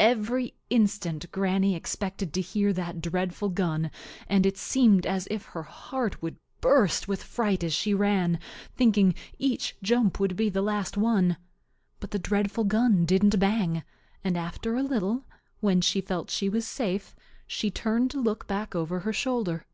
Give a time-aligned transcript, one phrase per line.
[0.00, 3.92] Every instant Granny expected to hear that dreadful gun,
[4.26, 8.40] and it seemed as if her heart would burst with fright as she ran,
[8.74, 11.36] thinking each jump would be the last one.
[12.00, 13.84] But the dreadful gun didn't bang,
[14.24, 15.24] and after a little,
[15.60, 17.14] when she felt she was safe,
[17.46, 19.66] she turned to look back over her shoulder.